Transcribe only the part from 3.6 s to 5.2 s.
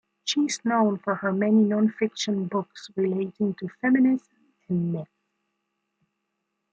feminism and myth.